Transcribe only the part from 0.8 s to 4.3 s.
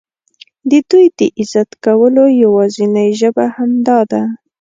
دوی د عزت کولو یوازینۍ ژبه همدا ده.